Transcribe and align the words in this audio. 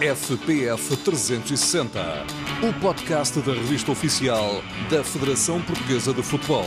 FPF 0.00 0.94
360, 0.94 1.98
o 2.62 2.80
podcast 2.80 3.40
da 3.40 3.54
revista 3.54 3.90
oficial 3.90 4.62
da 4.90 5.02
Federação 5.02 5.60
Portuguesa 5.62 6.12
de 6.12 6.22
Futebol. 6.22 6.66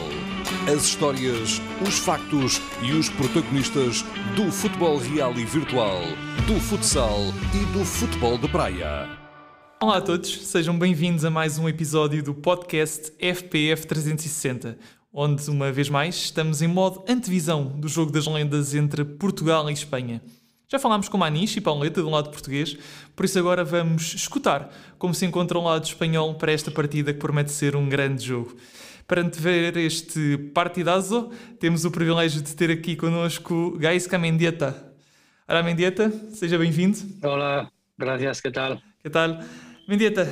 As 0.68 0.84
histórias, 0.84 1.62
os 1.88 2.00
factos 2.00 2.60
e 2.82 2.92
os 2.92 3.08
protagonistas 3.10 4.02
do 4.36 4.52
futebol 4.52 4.98
real 4.98 5.32
e 5.34 5.46
virtual, 5.46 6.02
do 6.48 6.60
futsal 6.60 7.20
e 7.54 7.78
do 7.78 7.86
futebol 7.86 8.36
de 8.36 8.50
praia. 8.50 9.08
Olá 9.80 9.98
a 9.98 10.02
todos, 10.02 10.48
sejam 10.48 10.78
bem-vindos 10.78 11.24
a 11.24 11.30
mais 11.30 11.60
um 11.60 11.70
episódio 11.70 12.24
do 12.24 12.34
podcast 12.34 13.14
FPF 13.20 13.86
360, 13.86 14.76
onde, 15.14 15.48
uma 15.52 15.72
vez 15.72 15.88
mais, 15.88 16.16
estamos 16.16 16.64
em 16.64 16.68
modo 16.68 17.06
antevisão 17.08 17.64
do 17.80 17.88
jogo 17.88 18.12
das 18.12 18.26
lendas 18.26 18.74
entre 18.74 19.06
Portugal 19.06 19.70
e 19.70 19.74
Espanha. 19.74 20.20
Já 20.72 20.78
falámos 20.78 21.10
com 21.10 21.18
Maniche 21.18 21.58
e 21.58 21.62
Pauleta 21.62 22.00
do 22.00 22.12
lado 22.12 22.30
português, 22.30 22.78
por 23.16 23.26
isso 23.26 23.40
agora 23.40 23.64
vamos 23.64 24.14
escutar 24.14 24.72
como 25.00 25.16
se 25.16 25.26
encontra 25.26 25.58
o 25.58 25.64
lado 25.64 25.84
espanhol 25.84 26.36
para 26.36 26.52
esta 26.52 26.70
partida 26.70 27.12
que 27.12 27.18
promete 27.18 27.52
ser 27.52 27.76
um 27.76 27.90
grande 27.90 28.24
jogo. 28.24 28.56
Para 29.08 29.22
antever 29.22 29.76
este 29.78 30.38
partidazo, 30.54 31.32
temos 31.60 31.86
o 31.86 31.90
privilégio 31.90 32.44
de 32.44 32.56
ter 32.56 32.70
aqui 32.70 32.96
connosco 32.96 33.76
Gaisca 33.80 34.20
Mendieta. 34.20 34.94
Olá 35.48 35.64
Mendieta, 35.64 36.14
seja 36.34 36.56
bem-vindo. 36.56 37.00
Olá, 37.24 37.68
gracias, 37.98 38.40
que 38.40 38.52
tal? 38.52 38.80
Que 39.02 39.10
tal? 39.10 39.40
Mendieta, 39.88 40.30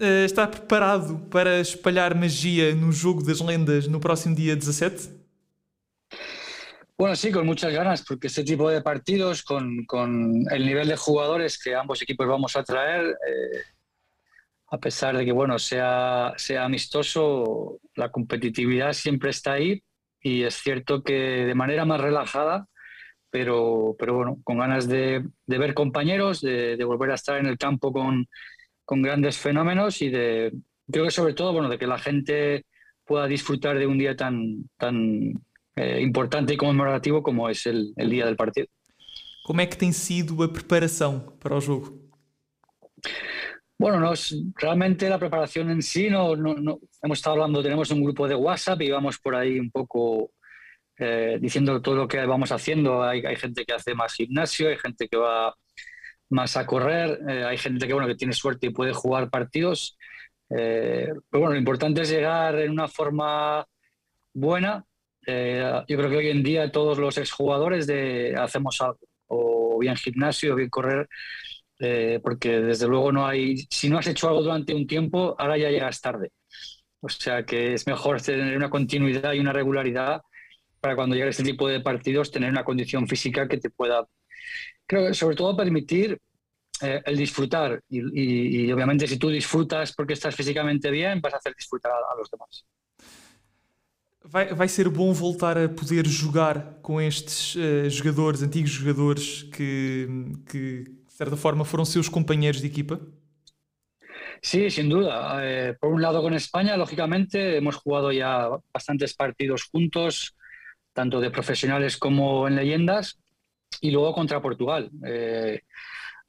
eh, 0.00 0.26
está 0.26 0.46
preparado 0.46 1.16
para 1.30 1.60
espalhar 1.60 2.14
magia 2.14 2.74
no 2.74 2.92
jogo 2.92 3.24
das 3.24 3.40
lendas 3.40 3.88
no 3.88 3.98
próximo 3.98 4.34
dia 4.34 4.54
17? 4.54 5.17
Bueno, 6.98 7.14
sí, 7.14 7.30
con 7.30 7.46
muchas 7.46 7.72
ganas, 7.72 8.04
porque 8.04 8.26
este 8.26 8.42
tipo 8.42 8.68
de 8.68 8.82
partidos, 8.82 9.44
con, 9.44 9.84
con 9.84 10.44
el 10.50 10.66
nivel 10.66 10.88
de 10.88 10.96
jugadores 10.96 11.56
que 11.62 11.76
ambos 11.76 12.02
equipos 12.02 12.26
vamos 12.26 12.56
a 12.56 12.64
traer, 12.64 13.06
eh, 13.06 13.62
a 14.70 14.78
pesar 14.78 15.16
de 15.16 15.24
que 15.24 15.30
bueno 15.30 15.60
sea, 15.60 16.34
sea 16.36 16.64
amistoso, 16.64 17.78
la 17.94 18.10
competitividad 18.10 18.94
siempre 18.94 19.30
está 19.30 19.52
ahí 19.52 19.80
y 20.20 20.42
es 20.42 20.56
cierto 20.56 21.04
que 21.04 21.46
de 21.46 21.54
manera 21.54 21.84
más 21.84 22.00
relajada, 22.00 22.66
pero, 23.30 23.94
pero 23.96 24.14
bueno, 24.14 24.38
con 24.42 24.58
ganas 24.58 24.88
de, 24.88 25.24
de 25.46 25.58
ver 25.58 25.74
compañeros, 25.74 26.40
de, 26.40 26.82
volver 26.84 27.12
a 27.12 27.14
estar 27.14 27.38
en 27.38 27.46
el 27.46 27.58
campo 27.58 27.92
con, 27.92 28.26
con 28.84 29.02
grandes 29.02 29.38
fenómenos 29.38 30.02
y 30.02 30.10
de, 30.10 30.52
creo 30.90 31.04
que 31.04 31.12
sobre 31.12 31.34
todo, 31.34 31.52
bueno, 31.52 31.68
de 31.68 31.78
que 31.78 31.86
la 31.86 31.98
gente 31.98 32.66
pueda 33.04 33.28
disfrutar 33.28 33.78
de 33.78 33.86
un 33.86 33.98
día 33.98 34.16
tan, 34.16 34.68
tan 34.76 35.34
eh, 35.78 36.00
importante 36.02 36.52
e 36.52 36.56
comemorativo 36.56 37.22
como 37.22 37.48
el, 37.48 37.92
el 37.96 38.10
día 38.10 38.26
del 38.26 38.36
partido. 38.36 38.66
Como 39.44 39.60
é 39.60 39.66
que 39.66 39.76
tem 39.76 39.92
sido 39.92 40.42
a 40.42 40.48
preparação 40.48 41.20
para 41.40 41.54
o 41.54 41.60
jogo? 41.60 41.98
Bueno, 43.78 44.00
nos, 44.00 44.34
realmente 44.56 45.08
la 45.08 45.20
preparación 45.20 45.70
en 45.70 45.82
sí 45.82 46.10
no, 46.10 46.34
no, 46.34 46.54
no, 46.54 46.80
hemos 47.00 47.18
estado 47.18 47.34
hablando, 47.34 47.62
tenemos 47.62 47.90
un 47.92 48.02
grupo 48.02 48.26
de 48.26 48.34
WhatsApp 48.34 48.82
y 48.82 48.90
vamos 48.90 49.18
por 49.18 49.36
ahí 49.36 49.58
un 49.58 49.70
poco 49.70 50.32
eh, 50.98 51.38
diciendo 51.40 51.80
todo 51.80 51.94
lo 51.94 52.08
que 52.08 52.26
vamos 52.26 52.50
haciendo. 52.50 53.02
Hay, 53.04 53.24
hay, 53.24 53.36
gente 53.36 53.64
que 53.64 53.72
hace 53.72 53.94
más 53.94 54.14
gimnasio, 54.14 54.68
hay 54.68 54.78
gente 54.78 55.08
que 55.08 55.16
va 55.16 55.54
más 56.28 56.56
a 56.56 56.66
correr, 56.66 57.20
eh, 57.28 57.44
hay 57.44 57.56
gente 57.56 57.86
que 57.86 57.94
bueno 57.94 58.08
que 58.08 58.16
tiene 58.16 58.32
suerte 58.32 58.66
y 58.66 58.70
puede 58.70 58.92
jugar 58.92 59.30
partidos. 59.30 59.96
Eh, 60.50 61.08
pero 61.30 61.40
bueno, 61.40 61.52
lo 61.52 61.58
importante 61.58 62.02
es 62.02 62.10
llegar 62.10 62.58
en 62.58 62.72
una 62.72 62.88
forma 62.88 63.64
buena 64.34 64.84
eh, 65.30 65.82
yo 65.86 65.98
creo 65.98 66.08
que 66.08 66.16
hoy 66.16 66.30
en 66.30 66.42
día 66.42 66.72
todos 66.72 66.96
los 66.96 67.18
exjugadores 67.18 67.86
de, 67.86 68.34
hacemos 68.34 68.80
algo, 68.80 68.98
o 69.26 69.78
bien 69.78 69.94
gimnasio, 69.94 70.54
o 70.54 70.56
bien 70.56 70.70
correr, 70.70 71.06
eh, 71.80 72.18
porque 72.22 72.60
desde 72.60 72.88
luego 72.88 73.12
no 73.12 73.26
hay, 73.26 73.58
si 73.70 73.90
no 73.90 73.98
has 73.98 74.06
hecho 74.06 74.28
algo 74.28 74.42
durante 74.42 74.74
un 74.74 74.86
tiempo, 74.86 75.36
ahora 75.38 75.58
ya 75.58 75.68
llegas 75.68 76.00
tarde. 76.00 76.32
O 77.00 77.10
sea 77.10 77.44
que 77.44 77.74
es 77.74 77.86
mejor 77.86 78.22
tener 78.22 78.56
una 78.56 78.70
continuidad 78.70 79.34
y 79.34 79.40
una 79.40 79.52
regularidad 79.52 80.22
para 80.80 80.96
cuando 80.96 81.14
llegue 81.14 81.28
este 81.28 81.44
tipo 81.44 81.68
de 81.68 81.80
partidos, 81.80 82.30
tener 82.30 82.50
una 82.50 82.64
condición 82.64 83.06
física 83.06 83.46
que 83.48 83.58
te 83.58 83.68
pueda, 83.68 84.06
creo 84.86 85.08
que 85.08 85.14
sobre 85.14 85.36
todo 85.36 85.54
permitir 85.54 86.18
eh, 86.80 87.02
el 87.04 87.18
disfrutar. 87.18 87.82
Y, 87.90 88.72
obviamente 88.72 89.06
si 89.06 89.18
tú 89.18 89.28
disfrutas 89.28 89.92
porque 89.92 90.14
estás 90.14 90.34
físicamente 90.34 90.90
bien, 90.90 91.20
vas 91.20 91.34
a 91.34 91.36
hacer 91.36 91.54
disfrutar 91.54 91.92
a 91.92 92.16
los 92.16 92.30
demás. 92.30 92.64
Vai, 94.30 94.52
vai 94.54 94.68
ser 94.68 94.88
bom 94.90 95.12
voltar 95.12 95.56
a 95.56 95.68
poder 95.68 96.06
jogar 96.06 96.78
com 96.82 97.00
estes 97.00 97.54
uh, 97.54 97.88
jogadores, 97.90 98.42
antigos 98.42 98.70
jogadores 98.70 99.42
que, 99.44 100.06
que, 100.50 100.84
de 100.84 101.12
certa 101.12 101.36
forma, 101.36 101.64
foram 101.64 101.84
seus 101.84 102.08
companheiros 102.10 102.60
de 102.60 102.66
equipa? 102.66 103.00
Sí, 104.42 104.70
sin 104.70 104.88
duda. 104.88 105.38
Eh, 105.42 105.74
por 105.80 105.92
un 105.92 106.02
lado 106.02 106.20
con 106.20 106.34
España, 106.34 106.76
lógicamente, 106.76 107.56
hemos 107.56 107.76
jugado 107.76 108.12
ya 108.12 108.48
bastantes 108.72 109.14
partidos 109.14 109.64
juntos, 109.64 110.36
tanto 110.92 111.20
de 111.20 111.30
profesionales 111.30 111.96
como 111.96 112.46
en 112.46 112.56
leyendas, 112.56 113.18
y 113.80 113.90
luego 113.90 114.12
contra 114.12 114.42
Portugal. 114.42 114.90
Eh, 115.06 115.62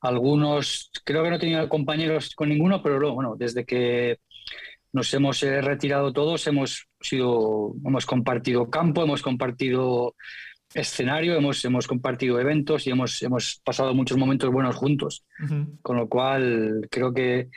algunos, 0.02 0.90
creo 1.04 1.24
que 1.24 1.30
no 1.30 1.36
he 1.36 1.40
tenido 1.40 1.68
compañeros 1.68 2.34
con 2.34 2.48
ninguno, 2.48 2.82
pero 2.82 3.14
bueno, 3.14 3.36
desde 3.38 3.66
que 3.66 4.20
nos 4.92 5.14
hemos 5.14 5.44
eh, 5.44 5.62
retirado 5.62 6.12
todos, 6.14 6.46
hemos 6.48 6.88
sido, 7.00 7.74
hemos 7.86 8.06
compartido 8.06 8.70
campo, 8.70 9.04
hemos 9.04 9.22
compartido 9.22 10.16
escenario, 10.74 11.36
hemos, 11.36 11.64
hemos 11.66 11.88
compartido 11.88 12.40
eventos 12.40 12.86
y 12.86 12.92
hemos, 12.92 13.22
hemos 13.24 13.62
pasado 13.64 13.94
muchos 13.94 14.18
momentos 14.18 14.52
buenos 14.52 14.76
juntos. 14.76 15.26
Uh 15.40 15.46
-huh. 15.46 15.82
Con 15.82 15.98
lo 15.98 16.08
cual, 16.08 16.88
creo 16.92 17.14
que, 17.14 17.50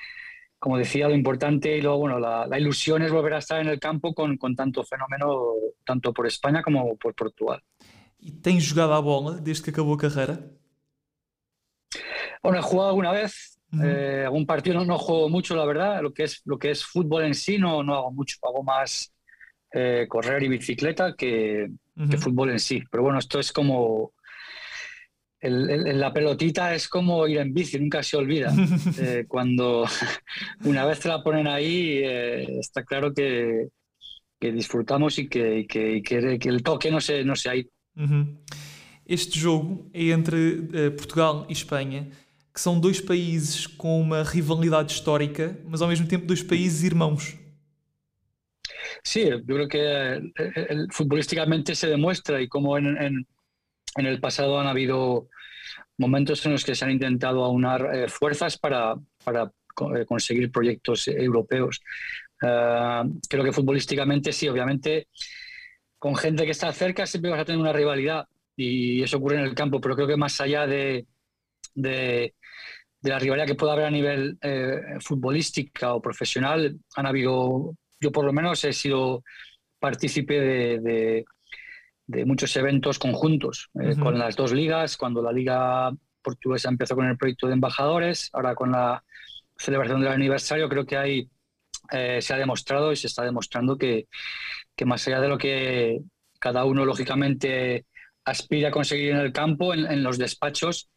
como 0.59 0.79
decía, 0.79 1.09
lo 1.09 1.15
importante 1.15 1.77
y 1.77 1.83
luego, 1.83 1.99
bueno, 1.99 2.19
la, 2.19 2.47
la 2.47 2.59
ilusión 2.59 3.03
es 3.03 3.11
volver 3.11 3.35
a 3.35 3.39
estar 3.39 3.61
en 3.61 3.69
el 3.69 3.79
campo 3.79 4.15
con, 4.15 4.37
con, 4.37 4.55
tanto 4.55 4.85
fenómeno, 4.85 5.55
tanto 5.85 6.13
por 6.13 6.27
España 6.27 6.63
como 6.63 6.97
por 6.97 7.15
Portugal. 7.15 7.63
¿Y 8.19 8.31
tens 8.41 8.71
jugado 8.71 8.95
a 8.95 9.01
bola 9.01 9.39
desde 9.41 9.65
que 9.65 9.71
acabó 9.71 9.97
carrera? 9.97 10.39
Bueno, 12.43 12.59
he 12.59 12.63
jugado 12.63 12.91
alguna 12.91 13.13
vez, 13.13 13.61
-huh. 13.73 13.85
eh, 13.85 14.25
algún 14.25 14.47
partido 14.47 14.77
no, 14.77 14.85
no, 14.85 14.99
juego 14.99 15.29
mucho, 15.29 15.57
la 15.57 15.65
verdad. 15.65 16.03
Lo 16.03 16.13
que 16.13 16.25
es, 16.25 16.43
lo 16.45 16.59
que 16.59 16.71
es 16.71 16.85
fútbol 16.85 17.25
en 17.25 17.35
sí 17.35 17.59
no, 17.59 17.83
no 17.83 17.95
hago 17.95 18.13
mucho. 18.13 18.37
Hago 18.43 18.63
más 18.63 19.13
eh, 19.73 20.07
correr 20.09 20.43
y 20.43 20.49
bicicleta 20.49 21.15
que, 21.17 21.67
uh 21.97 22.03
-huh. 22.03 22.11
que, 22.11 22.19
fútbol 22.19 22.51
en 22.51 22.59
sí. 22.59 22.83
Pero 22.91 23.03
bueno, 23.03 23.19
esto 23.19 23.39
es 23.39 23.53
como. 23.53 24.13
El, 25.41 25.71
el, 25.71 25.99
la 25.99 26.13
pelotita 26.13 26.73
es 26.73 26.87
como 26.89 27.27
ir 27.27 27.39
en 27.39 27.53
bici, 27.53 27.79
nunca 27.79 28.03
se 28.03 28.17
olvida. 28.17 28.53
eh, 29.01 29.25
cuando 29.27 29.85
una 30.65 30.85
vez 30.85 31.01
te 31.01 31.09
la 31.09 31.23
ponen 31.23 31.47
ahí, 31.49 32.01
eh, 32.05 32.59
está 32.61 32.85
claro 32.85 33.13
que, 33.13 33.69
que 34.39 34.53
disfrutamos 34.53 35.19
y 35.19 35.29
que, 35.29 35.67
que, 35.67 36.01
que, 36.03 36.49
el 36.49 36.63
toque 36.63 36.91
no 36.91 37.01
se, 37.01 37.25
no 37.25 37.35
se 37.35 37.51
ha 37.51 37.57
ido. 37.57 37.71
Uh 37.97 38.03
-huh. 38.03 38.39
Este 39.05 39.39
jogo 39.39 39.91
é 39.93 40.13
entre 40.13 40.63
Portugal 40.97 41.45
e 41.49 41.53
Espanha. 41.53 42.09
Que 42.53 42.61
são 42.61 42.79
dois 42.79 43.01
países 43.01 43.67
com 43.67 44.01
uma 44.01 44.23
rivalidade 44.23 44.93
histórica, 44.93 45.59
mas 45.65 45.81
ao 45.81 45.89
mesmo 45.89 46.07
tempo 46.07 46.27
dois 46.27 46.43
países 46.43 46.83
irmãos. 46.83 47.39
Sí, 49.03 49.25
yo 49.25 49.43
creo 49.45 49.69
que 49.69 50.33
el, 50.35 50.89
futbolísticamente 50.91 51.75
se 51.75 51.89
demuestra 51.89 52.41
y 52.41 52.49
como 52.49 52.77
en, 52.79 53.27
el 53.97 54.21
pasado 54.21 54.61
han 54.61 54.67
habido 54.67 55.29
momentos 55.99 56.45
en 56.47 56.53
los 56.53 56.65
que 56.65 56.75
se 56.75 56.85
han 56.85 56.93
intentado 56.93 57.45
aunar 57.45 57.89
eh, 57.95 58.09
fuerzas 58.09 58.59
para, 58.59 58.95
para 59.25 59.51
eh, 59.97 60.05
conseguir 60.05 60.51
proyectos 60.51 61.09
europeos. 61.09 61.81
Uh, 62.43 63.21
creo 63.29 63.45
que 63.45 63.53
futbolísticamente 63.53 64.33
sí, 64.33 64.49
obviamente 64.49 65.07
con 66.03 66.17
gente 66.17 66.45
que 66.45 66.51
está 66.51 66.73
cerca 66.73 67.07
siempre 67.07 67.31
vas 67.31 67.41
a 67.41 67.45
tener 67.45 67.61
una 67.61 67.73
rivalidad 67.73 68.27
y 68.57 69.01
eso 69.03 69.19
ocurre 69.19 69.37
en 69.37 69.45
el 69.45 69.55
campo, 69.55 69.81
pero 69.81 69.95
creo 69.95 70.09
que 70.09 70.17
más 70.17 70.41
allá 70.41 70.67
de, 70.67 71.07
de, 71.75 72.35
de 73.03 73.11
la 73.11 73.19
rivalidad 73.19 73.47
que 73.47 73.57
pueda 73.57 73.73
haber 73.73 73.87
a 73.87 73.91
nivel 73.91 74.39
eh, 74.41 74.81
futbolística 75.01 75.95
o 75.95 76.01
profesional, 76.01 76.79
han 76.95 77.07
habido, 77.07 77.75
yo 78.01 78.13
por 78.13 78.25
lo 78.25 78.33
menos 78.33 78.65
he 78.65 78.73
sido 78.73 79.25
partícipe 79.81 80.41
de, 80.41 80.79
de, 80.81 81.25
de 82.07 82.25
muchos 82.25 82.55
eventos 82.57 82.99
conjuntos 82.99 83.71
eh, 83.75 83.79
uh 83.79 83.91
-huh. 83.91 84.03
con 84.03 84.19
las 84.19 84.37
dos 84.37 84.53
ligas, 84.53 84.97
cuando 84.97 85.21
la 85.21 85.33
liga 85.33 85.91
portuguesa 86.23 86.69
empezó 86.69 86.95
con 86.95 87.07
el 87.07 87.17
proyecto 87.17 87.49
de 87.49 87.55
embajadores, 87.55 88.31
ahora 88.33 88.55
con 88.55 88.71
la 88.71 89.03
celebración 89.57 90.01
del 90.01 90.13
aniversario, 90.13 90.69
creo 90.69 90.87
que 90.87 90.97
hay, 90.97 91.29
eh, 91.91 92.21
se 92.23 92.35
ha 92.35 92.39
demostrado 92.39 92.93
y 92.93 92.97
se 92.97 93.09
está 93.09 93.25
demostrando 93.25 93.77
que, 93.77 94.07
que 94.77 94.85
más 94.85 95.07
allá 95.09 95.21
de 95.21 95.29
lo 95.29 95.39
que 95.39 96.01
cada 96.39 96.65
uno 96.65 96.85
lógicamente 96.85 97.87
aspira 98.25 98.69
a 98.69 98.73
conseguir 98.73 99.11
en 99.11 99.19
el 99.19 99.33
campo, 99.33 99.75
en, 99.75 99.87
en 99.91 100.05
los 100.05 100.19
despachos, 100.19 100.89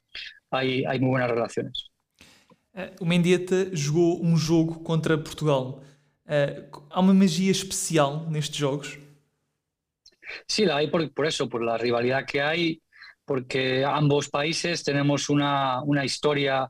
hay, 0.51 0.85
hay 0.85 0.99
muy 0.99 1.09
buenas 1.09 1.31
relaciones. 1.31 1.89
O 2.99 3.05
Mendieta 3.05 3.73
jogou 3.73 4.23
um 4.23 4.35
jogo 4.35 4.79
contra 4.81 5.17
Portugal. 5.17 5.81
há 6.89 6.99
uma 6.99 7.13
magia 7.13 7.51
especial 7.51 8.29
nestes 8.29 8.57
jogos? 8.57 8.97
Sí, 10.47 10.65
la 10.65 10.77
hay 10.77 10.89
por, 10.89 11.09
por, 11.13 11.25
eso, 11.25 11.47
por 11.47 11.63
la 11.63 11.77
rivalidad 11.77 12.25
que 12.25 12.41
hay, 12.41 12.81
porque 13.25 13.85
ambos 13.85 14.29
países 14.29 14.83
tenemos 14.83 15.29
una, 15.29 15.81
una 15.83 16.03
historia 16.03 16.69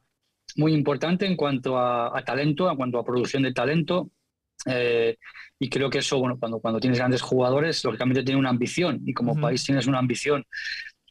muy 0.56 0.74
importante 0.74 1.25
en 1.25 1.36
cuanto 1.36 1.78
a, 1.78 2.22
talento, 2.24 2.69
en 2.69 2.78
cuanto 2.78 3.00
a 3.00 3.06
producción 3.06 3.44
de 3.44 3.54
talento. 3.54 4.12
Eh, 4.66 5.18
y 5.60 5.69
creo 5.69 5.90
que 5.90 6.00
eso, 6.00 6.19
bueno, 6.19 6.38
cuando, 6.40 6.60
cuando 6.60 6.80
tienes 6.80 7.00
grandes 7.00 7.22
jugadores, 7.22 7.84
lógicamente 7.84 8.24
tiene 8.24 8.40
una 8.40 8.50
ambición. 8.50 9.02
Y 9.06 9.13
como 9.13 9.40
país 9.40 9.63
tienes 9.63 9.88
una 9.88 10.00
ambición. 10.00 10.46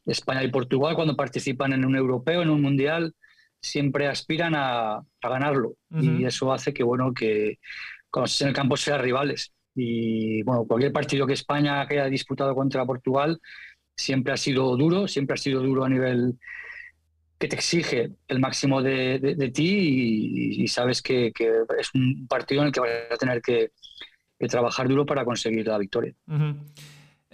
España 0.07 0.43
y 0.45 0.51
Portugal, 0.51 0.95
cuando 0.95 1.17
participan 1.17 1.73
en 1.73 1.85
un 1.85 1.97
europeo, 1.97 2.43
en 2.43 2.51
un 2.51 2.61
mundial, 2.61 3.15
siempre 3.65 4.09
aspiran 4.09 4.55
a, 4.55 4.97
a 4.97 5.29
ganarlo. 5.29 5.75
Y 5.91 6.25
eso 6.25 6.53
hace 6.53 6.73
que, 6.75 6.83
bueno, 6.83 7.15
que 7.15 7.59
cuando 8.11 8.27
estés 8.27 8.43
en 8.43 8.49
el 8.49 8.55
campo 8.55 8.77
sean 8.77 9.01
rivales. 9.01 9.53
Y 9.75 10.43
bueno, 10.43 10.65
cualquier 10.67 10.93
partido 10.93 11.27
que 11.27 11.33
España 11.33 11.83
haya 11.83 12.07
disputado 12.07 12.55
contra 12.55 12.85
Portugal 12.85 13.41
siempre 13.97 14.33
ha 14.33 14.37
sido 14.37 14.77
duro, 14.77 15.09
siempre 15.09 15.35
ha 15.35 15.37
sido 15.37 15.63
duro 15.63 15.85
a 15.85 15.89
nivel 15.89 16.39
que 17.39 17.49
te 17.49 17.57
exige 17.57 18.13
el 18.29 18.39
máximo 18.39 18.83
de, 18.83 19.19
de, 19.19 19.51
ti 19.51 20.63
y, 20.63 20.69
sabes 20.69 21.03
que, 21.03 21.33
que, 21.35 21.51
es 21.79 21.91
un 21.95 22.27
partido 22.29 22.63
en 22.63 22.69
el 22.69 22.73
que 22.73 22.81
vas 22.81 22.91
a 23.11 23.17
tener 23.17 23.43
que, 23.43 23.73
que 24.39 24.47
trabajar 24.49 24.89
duro 24.89 25.05
para 25.05 25.25
conseguir 25.25 25.67
la 25.67 25.79
victoria. 25.79 26.15
Uhum. 26.27 26.57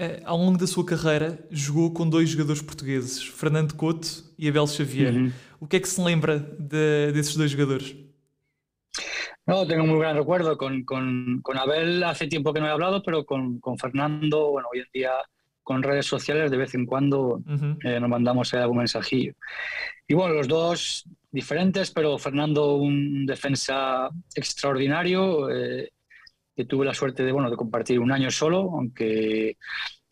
Uh, 0.01 0.25
ao 0.25 0.39
longo 0.39 0.57
da 0.57 0.67
sua 0.67 0.83
carreira, 0.83 1.39
jogou 1.51 1.93
com 1.93 2.09
dois 2.09 2.31
jogadores 2.31 2.63
portugueses, 2.63 3.23
Fernando 3.23 3.75
Couto 3.75 4.25
e 4.39 4.49
Abel 4.49 4.67
Xavier. 4.67 5.13
Uhum. 5.13 5.33
O 5.61 5.67
que 5.67 5.77
é 5.77 5.81
que 5.81 5.89
se 5.89 6.03
lembra 6.03 6.39
de, 6.39 7.13
desses 7.13 7.37
dois 7.37 7.53
jogadores? 7.53 7.95
No, 9.47 9.67
tengo 9.67 9.87
muy 9.87 9.99
gran 9.99 10.17
recuerdo. 10.17 10.57
Con, 10.57 10.85
con, 10.85 11.41
con, 11.43 11.59
Abel 11.59 12.03
hace 12.05 12.29
tiempo 12.29 12.53
que 12.53 12.61
no 12.61 12.67
he 12.67 12.71
hablado, 12.71 13.03
pero 13.03 13.25
con, 13.27 13.61
con, 13.61 13.79
Fernando, 13.79 14.51
bueno, 14.51 14.69
hoy 14.73 14.81
en 14.81 14.87
día 14.93 15.13
con 15.63 15.83
redes 15.83 16.07
sociales 16.07 16.51
de 16.51 16.57
vez 16.57 16.75
en 16.75 16.87
cuando 16.87 17.21
uh 17.21 17.43
-huh. 17.45 17.79
eh, 17.85 18.01
nos 18.01 18.09
mandamos 18.09 18.55
algún 18.55 18.79
mensajillo. 18.79 19.35
Y 20.09 20.15
bueno, 20.15 20.35
los 20.35 20.49
dos 20.49 21.05
diferentes, 21.31 21.91
pero 21.91 22.19
Fernando 22.19 22.77
un 22.77 23.27
defensa 23.27 24.09
extraordinario, 24.35 25.51
eh, 25.51 25.91
que 26.57 26.65
tuve 26.65 26.87
la 26.87 26.95
suerte 26.95 27.23
de, 27.23 27.33
bueno, 27.33 27.51
de 27.51 27.57
compartir 27.57 28.01
un 28.01 28.13
año 28.13 28.31
solo, 28.31 28.71
aunque 28.73 29.57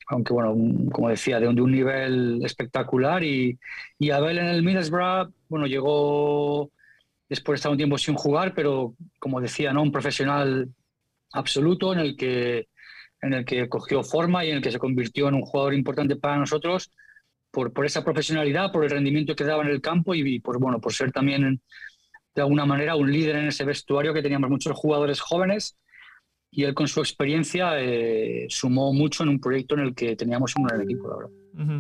aunque 0.08 0.32
bueno, 0.32 0.54
como 0.90 1.10
decía, 1.10 1.38
de 1.38 1.48
un, 1.48 1.70
nivel 1.70 2.40
espectacular. 2.44 3.22
Y, 3.22 3.58
y 3.98 4.10
Abel 4.10 4.38
en 4.38 4.46
el 4.46 4.62
Middlesbrough, 4.62 5.32
bueno, 5.48 5.66
llegó 5.66 6.70
después 7.28 7.56
de 7.56 7.58
estar 7.58 7.72
un 7.72 7.78
tiempo 7.78 7.98
sin 7.98 8.14
jugar, 8.14 8.54
pero 8.54 8.94
como 9.18 9.40
decía, 9.40 9.72
¿no? 9.72 9.82
un 9.82 9.92
profesional 9.92 10.68
absoluto 11.32 11.92
en 11.92 11.98
el 11.98 12.16
que 12.16 12.68
en 13.20 13.34
el 13.34 13.44
que 13.44 13.68
cogió 13.68 14.02
forma 14.04 14.44
y 14.44 14.50
en 14.50 14.56
el 14.58 14.62
que 14.62 14.70
se 14.70 14.78
convirtió 14.78 15.28
en 15.28 15.34
un 15.34 15.42
jugador 15.42 15.74
importante 15.74 16.16
para 16.16 16.36
nosotros 16.36 16.92
por, 17.50 17.72
por 17.72 17.84
esa 17.84 18.04
profesionalidad, 18.04 18.70
por 18.72 18.84
el 18.84 18.90
rendimiento 18.90 19.34
que 19.34 19.44
daba 19.44 19.64
en 19.64 19.70
el 19.70 19.80
campo 19.80 20.14
y, 20.14 20.38
por, 20.38 20.60
bueno, 20.60 20.80
por 20.80 20.92
ser 20.92 21.10
también 21.10 21.60
de 22.34 22.42
alguna 22.42 22.64
manera 22.64 22.94
un 22.94 23.10
líder 23.10 23.36
en 23.36 23.48
ese 23.48 23.64
vestuario 23.64 24.14
que 24.14 24.22
teníamos 24.22 24.50
muchos 24.50 24.76
jugadores 24.76 25.20
jóvenes 25.20 25.76
y 26.50 26.64
él 26.64 26.74
con 26.74 26.88
su 26.88 27.00
experiencia 27.00 27.80
eh, 27.80 28.46
sumó 28.48 28.92
mucho 28.92 29.22
en 29.22 29.30
un 29.30 29.40
proyecto 29.40 29.74
en 29.74 29.80
el 29.80 29.94
que 29.94 30.16
teníamos 30.16 30.54
un 30.56 30.64
gran 30.64 30.80
equipo, 30.80 31.08
la 31.08 31.16
verdad. 31.16 31.32
Uhum. 31.54 31.78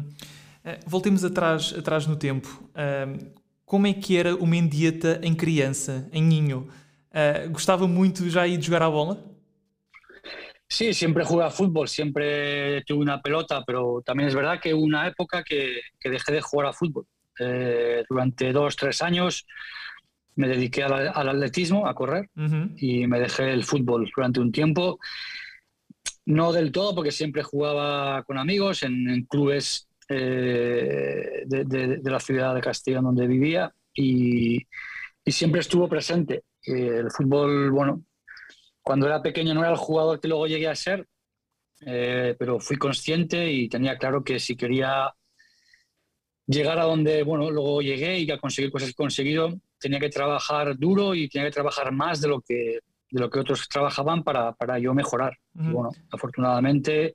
Uh, 0.64 0.90
voltemos 0.90 1.24
atrás, 1.24 1.72
atrás 1.72 2.06
no 2.06 2.18
tempo. 2.18 2.48
Uh, 2.74 3.32
como 3.64 3.86
é 3.86 3.94
que 3.94 4.16
era 4.16 4.34
o 4.34 4.46
Mendieta 4.46 5.20
em 5.22 5.34
criança, 5.34 6.08
em 6.12 6.22
ninho? 6.22 6.68
Uh, 7.10 7.50
gostava 7.50 7.86
muito 7.86 8.28
já 8.28 8.46
de 8.46 8.60
jogar 8.60 8.82
a 8.82 8.90
bola? 8.90 9.22
Sí, 10.68 10.92
siempre 10.92 11.24
jugué 11.24 11.44
a 11.44 11.50
fútbol, 11.50 11.88
siempre 11.88 12.82
tuve 12.86 13.00
una 13.00 13.22
pelota, 13.22 13.64
pero 13.66 14.02
también 14.04 14.28
es 14.28 14.34
verdad 14.34 14.60
que 14.60 14.74
hubo 14.74 14.84
una 14.84 15.06
época 15.06 15.42
que, 15.42 15.80
que 15.98 16.10
dejé 16.10 16.32
de 16.32 16.42
jugar 16.42 16.66
a 16.66 16.72
fútbol. 16.74 17.06
Eh, 17.40 18.04
durante 18.08 18.52
dos, 18.52 18.76
tres 18.76 19.00
años 19.00 19.46
me 20.38 20.48
dediqué 20.48 20.84
al, 20.84 21.08
al 21.12 21.28
atletismo, 21.28 21.86
a 21.86 21.94
correr, 21.94 22.30
uh 22.36 22.40
-huh. 22.42 22.74
y 22.76 23.06
me 23.06 23.18
dejé 23.18 23.52
el 23.52 23.64
fútbol 23.64 24.08
durante 24.14 24.40
un 24.40 24.52
tiempo. 24.52 24.98
No 26.26 26.52
del 26.52 26.70
todo, 26.70 26.94
porque 26.94 27.10
siempre 27.10 27.42
jugaba 27.42 28.22
con 28.22 28.38
amigos 28.38 28.82
en, 28.82 28.94
en 29.10 29.24
clubes 29.24 29.88
eh, 30.08 31.42
de, 31.44 31.64
de, 31.64 31.96
de, 32.04 32.10
la 32.10 32.20
ciudad 32.20 32.54
de 32.54 32.60
Castilla 32.60 33.00
donde 33.00 33.26
vivía 33.26 33.72
y, 33.92 34.58
y 35.24 35.32
siempre 35.32 35.60
estuvo 35.60 35.88
presente. 35.88 36.44
Eh, 36.66 36.98
el 37.04 37.10
fútbol, 37.10 37.70
bueno, 37.70 38.04
cuando 38.82 39.06
era 39.06 39.20
pequeño 39.22 39.54
no 39.54 39.60
era 39.60 39.70
el 39.72 39.76
jugador 39.86 40.20
que 40.20 40.28
luego 40.28 40.46
llegué 40.46 40.68
a 40.68 40.74
ser, 40.74 41.06
eh, 41.86 42.34
pero 42.38 42.60
fui 42.60 42.76
consciente 42.76 43.50
y 43.52 43.68
tenía 43.68 43.96
claro 43.98 44.22
que 44.22 44.38
si 44.38 44.54
quería 44.56 45.12
llegar 46.46 46.78
a 46.78 46.84
donde 46.84 47.22
bueno, 47.24 47.50
luego 47.50 47.82
llegué 47.82 48.20
y 48.20 48.30
a 48.30 48.38
conseguir 48.38 48.70
cosas 48.70 48.88
que 48.88 48.92
he 48.92 49.04
conseguido, 49.04 49.58
tenía 49.78 50.00
que 50.00 50.08
trabajar 50.08 50.76
duro 50.76 51.14
y 51.14 51.28
tenía 51.28 51.48
que 51.48 51.54
trabajar 51.54 51.92
más 51.92 52.20
de 52.20 52.28
lo 52.28 52.40
que, 52.40 52.80
de 53.10 53.20
lo 53.20 53.28
que 53.30 53.40
otros 53.40 53.68
trabajaban 53.68 54.22
para, 54.22 54.52
para 54.52 54.78
yo 54.78 54.94
mejorar. 54.94 55.36
Uh 55.54 55.60
-huh. 55.60 55.70
y 55.70 55.72
bueno, 55.72 55.90
afortunadamente 56.10 57.14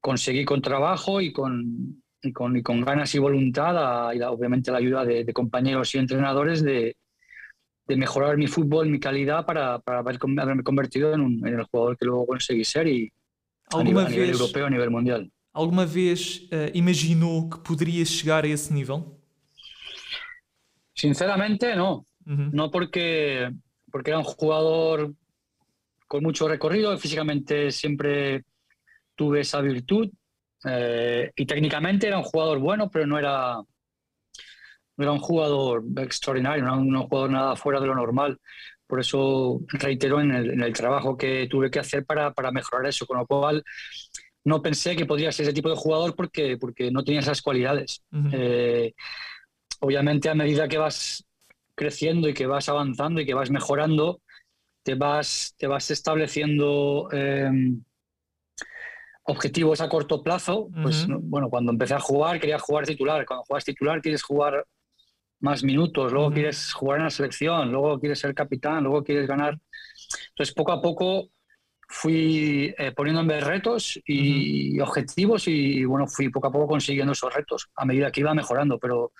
conseguí 0.00 0.44
con 0.44 0.60
trabajo 0.62 1.20
y 1.20 1.32
con, 1.32 2.02
y 2.22 2.32
con, 2.32 2.56
y 2.56 2.62
con 2.62 2.80
ganas 2.80 3.14
y 3.14 3.18
voluntad, 3.18 3.76
a, 3.76 4.14
y 4.14 4.20
obviamente 4.22 4.70
la 4.70 4.78
ayuda 4.78 5.04
de, 5.04 5.24
de 5.24 5.32
compañeros 5.32 5.94
y 5.94 5.98
entrenadores, 5.98 6.62
de, 6.62 6.96
de 7.86 7.96
mejorar 7.96 8.36
mi 8.36 8.46
fútbol, 8.46 8.88
mi 8.88 8.98
calidad 9.00 9.44
para, 9.44 9.78
para 9.80 9.98
haber, 9.98 10.18
haberme 10.38 10.62
convertido 10.62 11.12
en, 11.12 11.20
un, 11.20 11.46
en, 11.46 11.58
el 11.58 11.64
jugador 11.64 11.96
que 11.98 12.06
luego 12.06 12.26
conseguí 12.26 12.64
ser 12.64 12.86
y 12.86 13.12
a 13.74 13.82
nivel, 13.82 14.04
vez, 14.04 14.06
a 14.06 14.10
nivel, 14.16 14.30
europeo, 14.30 14.66
a 14.66 14.70
nivel 14.70 14.90
mundial. 14.90 15.30
¿Alguna 15.52 15.84
vez 15.84 16.48
uh, 16.52 16.70
imaginou 16.72 17.50
que 17.50 17.58
podrías 17.58 18.08
llegar 18.08 18.44
a 18.44 18.48
ese 18.48 18.72
nivel? 18.72 19.02
Sinceramente, 21.00 21.74
no. 21.74 22.06
Uh 22.26 22.30
-huh. 22.30 22.50
No 22.52 22.70
porque, 22.70 23.50
porque 23.90 24.10
era 24.10 24.18
un 24.18 24.24
jugador 24.24 25.14
con 26.06 26.22
mucho 26.22 26.46
recorrido, 26.46 26.98
físicamente 26.98 27.70
siempre 27.70 28.44
tuve 29.14 29.40
esa 29.40 29.62
virtud 29.62 30.10
eh, 30.66 31.30
y 31.34 31.46
técnicamente 31.46 32.06
era 32.06 32.18
un 32.18 32.24
jugador 32.24 32.58
bueno, 32.58 32.90
pero 32.90 33.06
no 33.06 33.18
era, 33.18 33.62
era 34.98 35.12
un 35.12 35.20
jugador 35.20 35.84
extraordinario, 35.96 36.64
no 36.64 36.70
era 36.70 37.00
un 37.00 37.08
jugador 37.08 37.30
nada 37.30 37.56
fuera 37.56 37.80
de 37.80 37.86
lo 37.86 37.94
normal. 37.94 38.38
Por 38.86 39.00
eso 39.00 39.60
reitero 39.68 40.20
en 40.20 40.32
el, 40.32 40.50
en 40.50 40.60
el 40.60 40.74
trabajo 40.74 41.16
que 41.16 41.46
tuve 41.48 41.70
que 41.70 41.78
hacer 41.78 42.04
para, 42.04 42.34
para, 42.34 42.50
mejorar 42.50 42.86
eso, 42.86 43.06
con 43.06 43.16
lo 43.18 43.26
cual 43.26 43.64
no 44.44 44.60
pensé 44.60 44.96
que 44.96 45.06
podría 45.06 45.32
ser 45.32 45.44
ese 45.44 45.54
tipo 45.54 45.70
de 45.70 45.76
jugador 45.76 46.14
porque, 46.14 46.58
porque 46.58 46.90
no 46.90 47.04
tenía 47.04 47.20
esas 47.20 47.40
cualidades. 47.40 48.02
Uh 48.12 48.16
-huh. 48.16 48.30
eh, 48.34 48.94
obviamente 49.80 50.28
a 50.28 50.34
medida 50.34 50.68
que 50.68 50.78
vas 50.78 51.26
creciendo 51.74 52.28
y 52.28 52.34
que 52.34 52.46
vas 52.46 52.68
avanzando 52.68 53.20
y 53.20 53.26
que 53.26 53.34
vas 53.34 53.50
mejorando, 53.50 54.20
te 54.82 54.94
vas, 54.94 55.54
te 55.58 55.66
vas 55.66 55.90
estableciendo 55.90 57.08
eh, 57.12 57.50
objetivos 59.24 59.80
a 59.80 59.88
corto 59.88 60.22
plazo. 60.22 60.68
Pues 60.82 61.06
uh 61.06 61.12
-huh. 61.12 61.20
bueno, 61.22 61.48
cuando 61.48 61.72
empecé 61.72 61.94
a 61.94 62.00
jugar 62.00 62.38
quería 62.40 62.58
jugar 62.58 62.86
titular. 62.86 63.24
Cuando 63.26 63.44
juegas 63.44 63.64
titular 63.64 64.00
quieres 64.00 64.22
jugar 64.22 64.66
más 65.40 65.62
minutos, 65.64 66.12
luego 66.12 66.28
uh 66.28 66.30
-huh. 66.30 66.34
quieres 66.34 66.72
jugar 66.72 66.98
en 66.98 67.04
la 67.04 67.10
selección, 67.10 67.72
luego 67.72 67.98
quieres 67.98 68.18
ser 68.18 68.34
capitán, 68.34 68.84
luego 68.84 69.02
quieres 69.02 69.26
ganar. 69.26 69.58
Entonces, 70.30 70.54
poco 70.54 70.72
a 70.72 70.82
poco 70.82 71.30
fui 71.88 72.72
eh, 72.78 72.92
poniéndome 72.92 73.40
retos 73.40 73.98
y 74.04 74.78
uh 74.78 74.84
-huh. 74.84 74.88
objetivos 74.88 75.48
y, 75.48 75.84
bueno, 75.84 76.06
fui 76.06 76.28
poco 76.28 76.48
a 76.48 76.52
poco 76.52 76.66
consiguiendo 76.68 77.12
esos 77.12 77.32
retos 77.34 77.68
a 77.74 77.84
medida 77.84 78.10
que 78.12 78.20
iba 78.20 78.34
mejorando. 78.34 78.78
Pero 78.78 79.12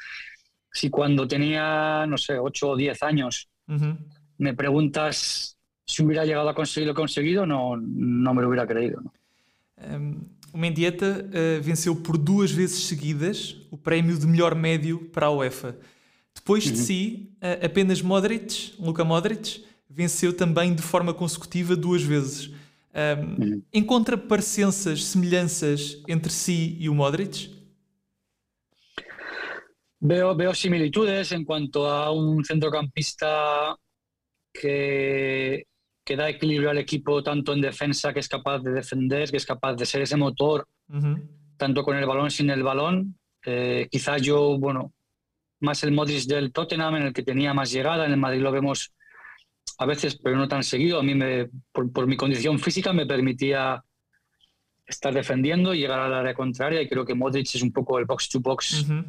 si 0.72 0.90
cuando 0.90 1.26
tenía, 1.26 2.06
no 2.06 2.16
sé, 2.16 2.38
8 2.38 2.68
o 2.68 2.76
10 2.76 3.02
años 3.02 3.48
uh 3.68 3.74
-huh. 3.74 3.96
me 4.38 4.54
preguntas 4.54 5.56
si 5.86 6.02
hubiera 6.02 6.24
llegado 6.24 6.48
a 6.48 6.54
conseguir 6.54 6.86
lo 6.86 6.94
conseguido, 6.94 7.46
no, 7.46 7.76
no 7.76 8.34
me 8.34 8.42
lo 8.42 8.48
hubiera 8.48 8.66
creído. 8.66 9.00
¿no? 9.00 9.12
Um, 9.76 10.20
o 10.52 10.58
Mendieta 10.58 11.24
uh, 11.26 11.62
venceu 11.62 11.96
por 11.96 12.16
duas 12.16 12.50
vezes 12.50 12.84
seguidas 12.84 13.56
o 13.70 13.76
prémio 13.76 14.16
de 14.16 14.26
melhor 14.26 14.54
médio 14.54 15.08
para 15.12 15.26
a 15.26 15.30
UEFA. 15.30 15.76
Depois 16.34 16.64
de 16.64 16.78
si, 16.78 17.32
apenas 17.62 18.00
Modric, 18.00 18.74
Luka 18.78 19.04
Modric, 19.04 19.64
venceu 19.88 20.32
também 20.32 20.74
de 20.74 20.82
forma 20.82 21.12
consecutiva 21.12 21.76
duas 21.76 22.02
vezes. 22.02 22.50
Um, 22.92 23.62
encontra 23.72 24.16
parecenças, 24.16 25.04
semelhanças 25.04 26.02
entre 26.08 26.32
si 26.32 26.76
e 26.78 26.88
o 26.88 26.94
Modric? 26.94 27.50
Veo, 30.02 30.34
veo 30.34 30.54
similitudes 30.54 31.30
en 31.32 31.44
cuanto 31.44 31.86
a 31.86 32.10
un 32.10 32.42
centrocampista 32.42 33.76
que, 34.52 35.66
que 36.02 36.16
da 36.16 36.28
equilibrio 36.30 36.70
al 36.70 36.78
equipo 36.78 37.22
tanto 37.22 37.52
en 37.52 37.60
defensa, 37.60 38.12
que 38.12 38.20
es 38.20 38.28
capaz 38.28 38.60
de 38.60 38.72
defender, 38.72 39.30
que 39.30 39.36
es 39.36 39.44
capaz 39.44 39.74
de 39.74 39.84
ser 39.84 40.00
ese 40.02 40.16
motor, 40.16 40.66
uh 40.88 40.96
-huh. 40.96 41.28
tanto 41.58 41.82
con 41.84 41.96
el 41.96 42.06
balón 42.06 42.30
sin 42.30 42.48
el 42.48 42.62
balón. 42.62 43.18
Eh, 43.44 43.88
quizás 43.90 44.22
yo, 44.22 44.58
bueno, 44.58 44.92
más 45.60 45.84
el 45.84 45.92
Modric 45.92 46.24
del 46.24 46.50
Tottenham, 46.50 46.96
en 46.96 47.02
el 47.02 47.12
que 47.12 47.22
tenía 47.22 47.52
más 47.52 47.70
llegada. 47.70 48.06
En 48.06 48.12
el 48.12 48.16
Madrid 48.16 48.40
lo 48.40 48.52
vemos 48.52 48.92
a 49.76 49.84
veces, 49.86 50.16
pero 50.16 50.36
no 50.36 50.48
tan 50.48 50.62
seguido. 50.62 50.98
A 50.98 51.02
mí, 51.02 51.14
me, 51.14 51.50
por, 51.72 51.92
por 51.92 52.06
mi 52.06 52.16
condición 52.16 52.58
física, 52.58 52.94
me 52.94 53.06
permitía 53.06 53.82
estar 54.86 55.12
defendiendo 55.12 55.74
y 55.74 55.80
llegar 55.80 56.00
al 56.00 56.14
área 56.14 56.34
contraria. 56.34 56.80
Y 56.80 56.88
creo 56.88 57.04
que 57.04 57.14
Modric 57.14 57.54
es 57.54 57.62
un 57.62 57.72
poco 57.72 57.98
el 57.98 58.06
box-to-box 58.06 58.82
uh 58.82 58.86
-huh. 58.86 59.04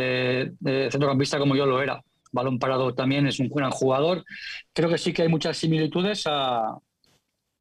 Eh, 0.00 0.88
centrocampista 0.90 1.38
como 1.38 1.56
yo 1.56 1.66
lo 1.66 1.82
era. 1.82 2.02
balón 2.32 2.58
parado 2.58 2.94
también 2.94 3.26
es 3.26 3.40
un 3.40 3.48
gran 3.48 3.70
jugador. 3.70 4.24
Creo 4.72 4.88
que 4.88 4.98
sí 4.98 5.12
que 5.12 5.22
hay 5.22 5.28
muchas 5.28 5.56
similitudes 5.56 6.24
a, 6.26 6.78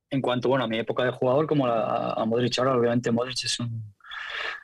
en 0.10 0.22
cuanto 0.22 0.50
bueno, 0.50 0.66
a 0.66 0.68
mi 0.68 0.78
época 0.80 1.04
de 1.04 1.12
jugador, 1.12 1.48
como 1.48 1.68
a, 1.68 2.14
a 2.14 2.26
Modric 2.26 2.58
ahora. 2.60 2.76
Obviamente 2.76 3.12
Modric 3.12 3.44
es 3.44 3.60
un, 3.60 3.84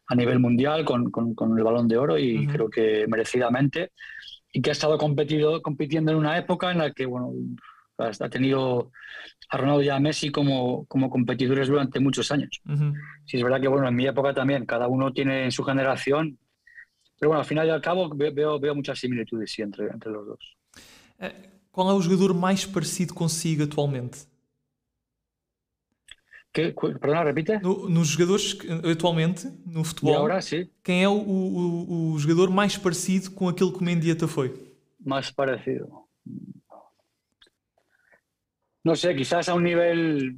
a 0.08 0.16
nivel 0.16 0.40
mundial 0.40 0.86
con, 0.86 1.12
con, 1.12 1.58
el 1.58 1.64
balón 1.64 1.88
de 1.88 1.98
oro 1.98 2.18
y 2.18 2.48
creo 2.48 2.70
que 2.70 3.06
merecidamente. 3.08 3.92
Y 4.52 4.62
que 4.62 4.70
ha 4.70 4.74
estado 4.74 4.98
competido, 4.98 5.62
compitiendo 5.62 6.12
en 6.12 6.18
una 6.18 6.38
época 6.38 6.72
en 6.72 6.78
la 6.78 6.92
que 6.92 7.06
bueno, 7.06 7.34
ha 7.98 8.30
tenido 8.30 8.92
a 9.50 9.58
Ronaldo 9.58 9.84
y 9.84 9.90
a 9.90 10.00
Messi 10.00 10.32
como, 10.32 10.86
como 10.86 11.10
competidores 11.10 11.68
durante 11.68 12.00
muchos 12.00 12.32
años. 12.32 12.62
Sí, 13.26 13.38
es 13.38 13.44
verdad 13.44 13.60
que 13.60 13.68
bueno, 13.68 13.88
en 13.88 13.96
mi 13.96 14.08
época 14.08 14.34
también, 14.34 14.66
cada 14.66 14.88
uno 14.88 15.12
tiene 15.12 15.46
en 15.46 15.52
su 15.52 15.64
generación 15.64 16.38
pero 17.20 17.30
bueno, 17.30 17.40
al 17.40 17.46
final 17.46 17.68
y 17.68 17.70
al 17.70 17.82
cabo 17.82 18.10
veo, 18.10 18.60
veo 18.60 18.76
muchas 18.76 19.00
similitudes 19.00 19.52
sí, 19.52 19.62
entre, 19.62 19.88
entre 19.88 20.12
los 20.12 20.26
dos. 20.28 20.58
Qual 21.72 21.90
é 21.90 21.94
o 21.94 22.02
jogador 22.02 22.34
mais 22.34 22.66
parecido 22.66 23.14
consigo 23.14 23.64
atualmente? 23.64 24.26
Que, 26.54 26.72
perdona, 26.72 27.24
repite? 27.26 27.60
No, 27.60 27.90
nos 27.90 28.08
jogadores 28.08 28.58
atualmente, 28.90 29.46
no 29.66 29.84
futebol, 29.84 30.14
e 30.14 30.16
agora, 30.16 30.42
sim. 30.42 30.70
quem 30.82 31.04
é 31.04 31.10
o, 31.10 31.18
o, 31.18 32.14
o, 32.14 32.18
jogador 32.18 32.50
mais 32.50 32.78
parecido 32.78 33.32
com 33.32 33.50
aquele 33.50 33.74
que 33.74 33.80
o 33.80 33.84
Mendieta 33.84 34.26
foi? 34.26 34.74
Mais 35.06 35.30
parecido. 35.30 35.90
Não 38.82 38.96
sei, 38.96 39.14
quizás 39.14 39.50
a 39.50 39.54
um 39.54 39.60
nível 39.60 40.34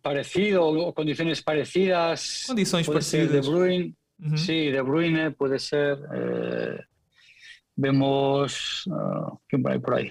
parecido 0.00 0.62
ou 0.62 0.92
condições 0.94 1.42
parecidas. 1.42 2.44
Condições 2.46 2.86
parecidas. 2.86 3.44
De 3.44 3.50
Bruyne, 3.50 3.94
Sí, 4.36 4.70
De 4.70 4.80
Bruyne 4.80 5.30
puede 5.32 5.58
ser. 5.58 5.98
Eh, 6.14 6.80
vemos. 7.76 8.84
Uh, 8.86 9.38
¿Quién 9.48 9.62
por 9.62 9.72
ahí? 9.72 9.78
Por 9.78 9.94
ahí. 9.94 10.10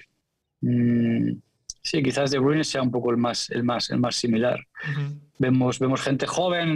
Mm, 0.62 1.40
sí, 1.82 2.04
quizás 2.04 2.32
De 2.32 2.40
Bruyne 2.40 2.64
sea 2.64 2.82
un 2.82 2.92
poco 2.92 3.12
el 3.12 3.18
más, 3.18 3.50
el 3.50 3.64
más, 3.64 3.90
el 3.90 4.00
más 4.00 4.16
similar. 4.16 4.60
vemos, 5.38 5.80
vemos 5.80 6.02
gente 6.02 6.28
joven 6.28 6.70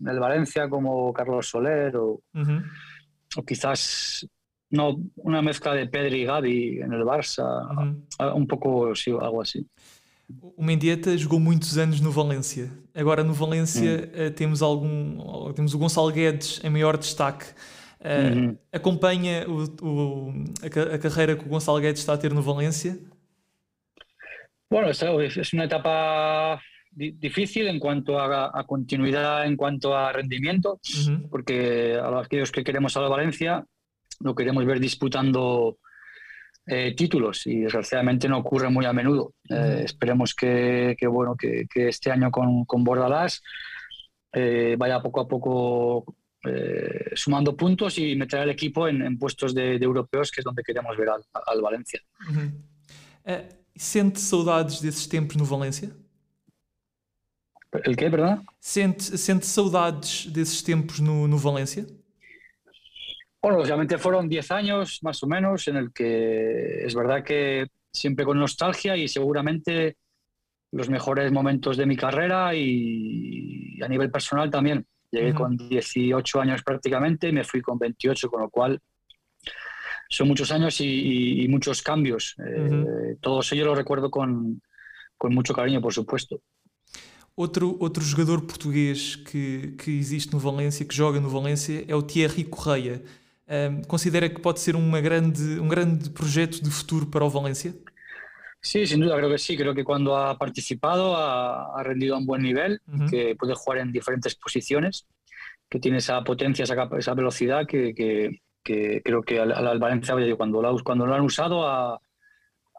en 0.00 0.08
el 0.08 0.20
Valencia 0.20 0.68
como 0.68 1.12
Carlos 1.12 1.48
Soler 1.48 1.96
o, 1.96 2.22
o 3.36 3.42
quizás 3.44 4.26
no, 4.70 4.96
una 5.16 5.42
mezcla 5.42 5.74
de 5.74 5.86
Pedri 5.86 6.22
y 6.22 6.24
Gavi 6.24 6.80
en 6.80 6.92
el 6.92 7.02
Barça, 7.02 7.44
un 8.34 8.46
pouco 8.46 8.94
sí, 8.94 9.10
algo 9.10 9.42
assim. 9.42 9.66
O 10.56 10.64
Mendieta 10.64 11.16
jogou 11.16 11.40
muitos 11.40 11.78
anos 11.78 12.00
no 12.00 12.10
Valência. 12.10 12.70
Agora 12.94 13.24
no 13.24 13.32
Valência 13.32 14.10
hum. 14.14 14.26
uh, 14.26 14.30
temos 14.30 14.62
algum 14.62 15.52
temos 15.52 15.74
o 15.74 15.78
Gonçalo 15.78 16.10
Guedes 16.10 16.60
em 16.62 16.70
maior 16.70 16.96
destaque. 16.96 17.46
Uh, 18.00 18.36
uhum. 18.36 18.58
Acompanha 18.72 19.46
o, 19.48 19.64
o, 19.82 20.44
a, 20.62 20.94
a, 20.94 20.98
carreira 20.98 21.36
que 21.36 21.44
o 21.44 21.48
Gonçalo 21.48 21.80
Guedes 21.80 22.00
está 22.00 22.14
a 22.14 22.18
ter 22.18 22.32
no 22.32 22.42
Valência? 22.42 22.98
Bueno, 24.68 24.88
es, 24.88 25.02
es 25.36 25.52
una 25.52 25.64
etapa 25.64 26.60
difícil 26.94 27.68
en 27.68 27.78
cuanto 27.78 28.18
a, 28.18 28.50
a, 28.58 28.64
continuidad, 28.64 29.46
en 29.46 29.56
cuanto 29.56 29.96
a 29.96 30.12
rendimiento, 30.12 30.80
uh-huh. 30.82 31.28
porque 31.30 31.94
a 31.94 32.20
aquellos 32.20 32.50
que 32.50 32.64
queremos 32.64 32.96
a 32.96 33.00
la 33.00 33.08
Valencia 33.08 33.64
lo 34.20 34.34
queremos 34.34 34.64
ver 34.64 34.80
disputando 34.80 35.78
eh, 36.66 36.94
títulos 36.94 37.46
y 37.46 37.60
desgraciadamente 37.60 38.28
no 38.28 38.38
ocurre 38.38 38.68
muy 38.70 38.84
a 38.86 38.92
menudo. 38.92 39.34
Eh, 39.48 39.82
esperemos 39.84 40.34
que, 40.34 40.96
que 40.98 41.06
bueno, 41.06 41.36
que, 41.36 41.66
que, 41.72 41.88
este 41.88 42.10
año 42.10 42.30
con, 42.30 42.64
con 42.64 42.84
Bordalás 42.84 43.42
eh, 44.32 44.76
vaya 44.78 45.02
poco 45.02 45.20
a 45.20 45.28
poco 45.28 46.16
eh, 46.44 47.10
sumando 47.14 47.56
puntos 47.56 47.98
y 47.98 48.16
meter 48.16 48.40
al 48.40 48.50
equipo 48.50 48.88
en, 48.88 49.02
en 49.02 49.18
puestos 49.18 49.54
de, 49.54 49.78
de, 49.78 49.84
europeos, 49.84 50.30
que 50.30 50.40
es 50.40 50.44
donde 50.44 50.62
queremos 50.62 50.96
ver 50.96 51.08
al, 51.10 51.22
al 51.46 51.60
Valencia. 51.60 52.00
Uh, 53.24 53.62
sente 53.76 54.18
saudades 54.18 54.80
desses 54.80 55.06
tempos 55.06 55.36
no 55.36 55.44
Valência? 55.44 55.94
El 57.84 57.96
quê, 57.96 58.10
perdão? 58.10 58.44
Sente, 58.60 59.16
sente 59.16 59.46
saudades 59.46 60.26
desses 60.26 60.62
tempos 60.62 61.00
no, 61.00 61.26
no 61.28 61.38
Valência? 61.38 61.86
Bueno, 63.42 63.58
obviamente 63.58 63.98
fueron 63.98 64.28
10 64.28 64.50
años 64.52 65.00
más 65.02 65.20
o 65.24 65.26
menos 65.26 65.66
en 65.66 65.76
el 65.76 65.92
que 65.92 66.86
es 66.86 66.94
verdad 66.94 67.24
que 67.24 67.66
siempre 67.92 68.24
con 68.24 68.38
nostalgia 68.38 68.96
y 68.96 69.08
seguramente 69.08 69.96
los 70.70 70.88
mejores 70.88 71.32
momentos 71.32 71.76
de 71.76 71.84
mi 71.84 71.96
carrera 71.96 72.54
y 72.54 73.80
a 73.82 73.88
nivel 73.88 74.10
personal 74.10 74.48
también. 74.48 74.86
Llegué 75.10 75.34
con 75.34 75.56
18 75.56 76.40
años 76.40 76.62
prácticamente 76.62 77.28
y 77.28 77.32
me 77.32 77.44
fui 77.44 77.60
con 77.60 77.78
28, 77.78 78.30
con 78.30 78.42
lo 78.42 78.48
cual 78.48 78.80
son 80.08 80.28
muchos 80.28 80.50
años 80.52 80.80
y, 80.80 81.46
muchos 81.48 81.82
cambios. 81.82 82.36
Eh, 82.38 83.16
todos 83.20 83.52
ellos 83.52 83.66
los 83.66 83.76
recuerdo 83.76 84.10
con, 84.10 84.62
con 85.18 85.34
mucho 85.34 85.52
cariño, 85.52 85.82
por 85.82 85.92
supuesto. 85.92 86.40
Outro, 87.34 87.78
outro 87.80 88.04
jogador 88.04 88.42
português 88.46 89.16
que, 89.16 89.74
que 89.78 89.90
existe 89.98 90.32
no 90.34 90.38
Valência, 90.38 90.84
que 90.84 90.94
joga 90.94 91.18
no 91.18 91.30
Valência, 91.30 91.84
é 91.88 91.94
o 91.94 92.02
Thierry 92.02 92.44
Correia. 92.44 93.02
¿Considera 93.86 94.28
que 94.28 94.38
puede 94.38 94.56
ser 94.56 94.76
un 94.76 94.90
grande, 94.92 95.60
un 95.60 95.68
grande 95.68 96.08
proyecto 96.10 96.58
de 96.62 96.70
futuro 96.70 97.10
para 97.10 97.26
o 97.26 97.30
Valencia? 97.30 97.72
Sí, 98.60 98.86
sin 98.86 99.00
duda, 99.00 99.16
creo 99.16 99.28
que 99.28 99.38
sí. 99.38 99.56
Creo 99.56 99.74
que 99.74 99.84
cuando 99.84 100.16
ha 100.16 100.38
participado 100.38 101.16
ha, 101.16 101.82
rendido 101.82 102.14
a 102.14 102.18
un 102.18 102.26
buen 102.26 102.42
nivel, 102.42 102.80
que 103.10 103.34
puede 103.36 103.54
jugar 103.54 103.80
en 103.80 103.92
diferentes 103.92 104.34
posiciones, 104.36 105.06
que 105.68 105.80
tiene 105.80 105.98
esa 105.98 106.22
potencia, 106.22 106.62
esa, 106.62 106.88
esa 106.96 107.14
velocidad 107.14 107.66
que, 107.66 107.92
que, 107.94 108.40
que, 108.62 109.02
creo 109.04 109.22
que 109.22 109.40
al, 109.40 109.52
al 109.52 109.78
Valencia, 109.78 110.14
cuando 110.36 110.62
lo, 110.62 110.82
cuando 110.84 111.06
lo 111.06 111.14
han 111.14 111.22
usado, 111.22 111.66
ha, 111.66 112.00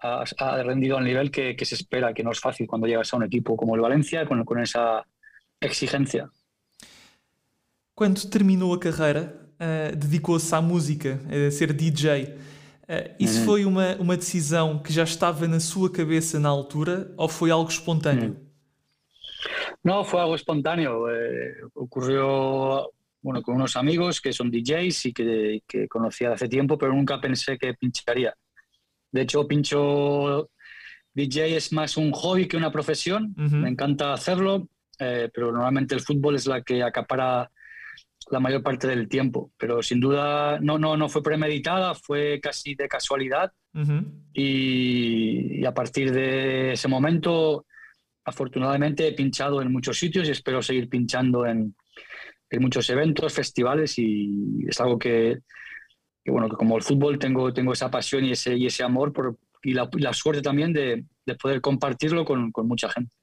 ha, 0.02 0.64
rendido 0.64 0.98
al 0.98 1.04
nivel 1.04 1.32
que, 1.32 1.56
que, 1.56 1.66
se 1.66 1.76
espera, 1.76 2.14
que 2.14 2.24
no 2.24 2.32
es 2.32 2.40
fácil 2.40 2.66
cuando 2.66 2.88
llegas 2.88 3.14
a 3.14 3.18
un 3.18 3.24
equipo 3.24 3.56
como 3.56 3.76
el 3.76 3.82
Valencia 3.82 4.26
con, 4.26 4.44
con 4.46 4.60
esa 4.62 5.06
exigencia. 5.60 6.30
Cuando 7.94 8.22
terminó 8.30 8.74
la 8.74 8.80
carrera, 8.80 9.43
uh, 9.64 9.96
dedicou-se 9.96 10.54
à 10.54 10.62
música, 10.62 11.20
a 11.30 11.52
ser 11.52 11.74
DJ. 11.74 12.24
Uh, 12.24 12.38
eh, 12.88 13.16
isso 13.20 13.40
uhum. 13.40 13.46
foi 13.46 13.66
uma, 13.66 13.96
uma 13.96 14.18
decisão 14.18 14.80
que 14.80 14.92
já 14.92 15.04
estava 15.04 15.48
na 15.48 15.60
sua 15.60 15.90
cabeça 15.90 16.40
na 16.40 16.50
altura 16.50 17.14
ou 17.18 17.30
foi 17.30 17.50
algo 17.50 17.70
espontâneo? 17.70 18.32
Uhum. 18.32 18.54
No, 19.84 20.04
fue 20.04 20.20
algo 20.20 20.36
espontáneo. 20.36 21.10
Eh, 21.10 21.62
ocurrió 21.76 22.90
bueno, 23.22 23.42
con 23.42 23.56
unos 23.56 23.76
amigos 23.76 24.20
que 24.22 24.34
son 24.34 24.52
DJs 24.52 25.06
y 25.08 25.14
que, 25.14 25.64
que 25.68 25.88
conocía 25.88 26.34
hace 26.34 26.48
tiempo, 26.48 26.78
pero 26.78 26.94
nunca 26.94 27.20
pensé 27.20 27.58
que 27.58 27.74
pincharía. 27.74 28.34
De 29.12 29.22
hecho, 29.22 29.48
pincho 29.48 30.50
DJ 31.14 31.56
es 31.56 31.72
más 31.72 31.98
un 31.98 32.12
hobby 32.12 32.48
que 32.48 32.58
una 32.58 32.72
profesión. 32.72 33.34
Uh 33.38 33.42
-huh. 33.42 33.62
Me 33.62 33.70
encanta 33.70 34.14
hacerlo, 34.14 34.68
eh, 35.00 35.30
pero 35.34 35.52
normalmente 35.52 35.96
el 35.96 36.02
fútbol 36.02 36.36
es 36.36 36.48
la 36.48 36.62
que 36.62 36.84
acapara 36.84 37.50
la 38.32 38.40
mayor 38.40 38.64
parte 38.64 38.88
del 38.88 39.08
tiempo, 39.08 39.52
pero 39.58 39.82
sin 39.82 40.00
duda 40.00 40.60
no, 40.60 40.78
no, 40.78 40.98
no 40.98 41.10
fue 41.10 41.24
premeditada, 41.24 41.94
fue 41.96 42.40
casi 42.42 42.76
de 42.76 42.88
casualidad. 42.88 43.52
Y, 44.34 45.66
a 45.66 45.74
partir 45.74 46.12
de 46.12 46.74
ese 46.74 46.88
momento 46.88 47.66
afortunadamente 48.26 49.08
he 49.08 49.14
pinchado 49.14 49.62
en 49.62 49.72
muchos 49.72 49.98
sitios 49.98 50.28
y 50.28 50.32
espero 50.32 50.62
seguir 50.62 50.88
pinchando 50.88 51.46
en, 51.46 51.76
en 52.50 52.62
muchos 52.62 52.90
eventos, 52.90 53.34
festivales 53.34 53.98
y 53.98 54.66
es 54.68 54.80
algo 54.80 54.98
que, 54.98 55.40
bueno, 56.26 56.48
que 56.50 56.56
como 56.56 56.78
el 56.78 56.84
fútbol 56.84 57.20
tengo, 57.20 57.52
tengo 57.54 57.74
esa 57.74 57.90
pasión 57.92 58.24
y 58.26 58.32
ese, 58.32 58.56
y 58.56 58.68
ese 58.68 58.84
amor 58.84 59.12
por, 59.12 59.38
y, 59.62 59.74
la, 59.74 59.90
la 59.94 60.14
suerte 60.14 60.42
también 60.42 60.72
de, 60.72 61.06
de 61.26 61.36
poder 61.36 61.62
compartirlo 61.62 62.26
con, 62.26 62.52
con 62.52 62.68
mucha 62.68 62.90
gente. 62.90 63.16